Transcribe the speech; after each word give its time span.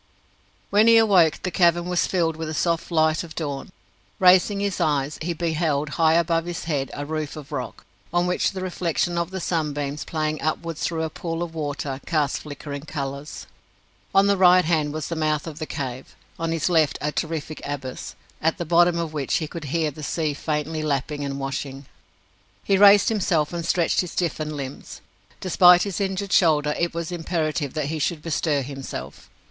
When 0.71 0.87
he 0.87 0.97
awoke 0.97 1.43
the 1.43 1.51
cavern 1.51 1.85
was 1.85 2.07
filled 2.07 2.35
with 2.35 2.47
the 2.47 2.55
soft 2.55 2.89
light 2.89 3.23
of 3.23 3.35
dawn. 3.35 3.71
Raising 4.17 4.59
his 4.59 4.81
eyes, 4.81 5.19
he 5.21 5.31
beheld, 5.33 5.89
high 5.89 6.15
above 6.15 6.45
his 6.45 6.63
head, 6.63 6.89
a 6.95 7.05
roof 7.05 7.35
of 7.35 7.51
rock, 7.51 7.85
on 8.11 8.25
which 8.25 8.51
the 8.53 8.61
reflection 8.63 9.15
of 9.15 9.29
the 9.29 9.39
sunbeams, 9.39 10.03
playing 10.03 10.41
upwards 10.41 10.81
through 10.81 11.03
a 11.03 11.11
pool 11.11 11.43
of 11.43 11.53
water, 11.53 12.01
cast 12.07 12.39
flickering 12.39 12.81
colours. 12.81 13.45
On 14.15 14.27
his 14.27 14.39
right 14.39 14.65
hand 14.65 14.91
was 14.91 15.07
the 15.07 15.15
mouth 15.15 15.45
of 15.45 15.59
the 15.59 15.67
cave, 15.67 16.15
on 16.39 16.51
his 16.51 16.67
left 16.67 16.97
a 16.99 17.11
terrific 17.11 17.61
abyss, 17.63 18.15
at 18.41 18.57
the 18.57 18.65
bottom 18.65 18.97
of 18.97 19.13
which 19.13 19.35
he 19.35 19.45
could 19.47 19.65
hear 19.65 19.91
the 19.91 20.01
sea 20.01 20.33
faintly 20.33 20.81
lapping 20.81 21.23
and 21.23 21.39
washing. 21.39 21.85
He 22.63 22.75
raised 22.75 23.09
himself 23.09 23.53
and 23.53 23.63
stretched 23.63 24.01
his 24.01 24.13
stiffened 24.13 24.53
limbs. 24.57 25.01
Despite 25.39 25.83
his 25.83 26.01
injured 26.01 26.31
shoulder, 26.33 26.73
it 26.79 26.95
was 26.95 27.11
imperative 27.11 27.75
that 27.75 27.85
he 27.89 27.99
should 27.99 28.23
bestir 28.23 28.63
himself. 28.63 29.29